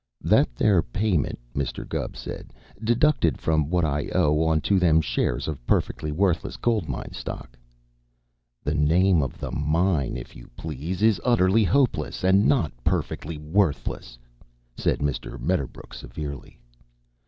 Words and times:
"That 0.23 0.55
there 0.55 0.81
payment," 0.81 1.37
Mr. 1.55 1.87
Gubb 1.87 2.17
said, 2.17 2.53
"deducted 2.83 3.39
from 3.39 3.69
what 3.69 3.85
I 3.85 4.07
owe 4.15 4.41
onto 4.47 4.79
them 4.79 4.99
shares 4.99 5.47
of 5.47 5.63
Perfectly 5.67 6.11
Worthless 6.11 6.57
Gold 6.57 6.89
Mine 6.89 7.11
Stock" 7.11 7.55
"The 8.63 8.73
name 8.73 9.21
of 9.21 9.37
the 9.37 9.51
mine, 9.51 10.17
if 10.17 10.35
you 10.35 10.49
please, 10.57 11.03
is 11.03 11.21
Utterly 11.23 11.63
Hopeless 11.63 12.23
and 12.23 12.47
not 12.47 12.71
Perfectly 12.83 13.37
Worthless," 13.37 14.17
said 14.75 15.01
Mr. 15.01 15.39
Medderbrook 15.39 15.93
severely. 15.93 16.57